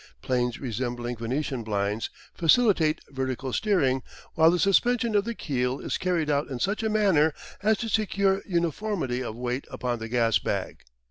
[0.23, 4.01] Planes resembling Venetian blinds facilitate vertical steering,
[4.33, 7.87] while the suspension of the keel is carried out in such a manner as to
[7.87, 10.85] secure uniformity of weight upon the gas bag.